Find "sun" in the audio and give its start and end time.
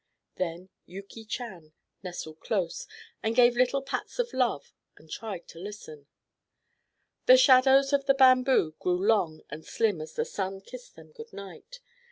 10.25-10.61